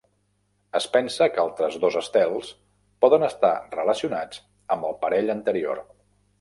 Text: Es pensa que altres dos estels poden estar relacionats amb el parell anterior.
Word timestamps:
Es 0.77 0.87
pensa 0.95 1.27
que 1.35 1.41
altres 1.43 1.77
dos 1.83 1.97
estels 2.01 2.49
poden 3.05 3.27
estar 3.29 3.53
relacionats 3.77 4.43
amb 4.77 4.91
el 4.91 5.01
parell 5.07 5.33
anterior. 5.39 5.89